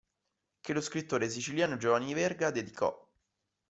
Che 0.61 0.73
lo 0.73 0.81
scrittore 0.81 1.29
siciliano 1.29 1.77
Giovanni 1.77 2.15
Verga 2.15 2.49
dedicò. 2.49 3.07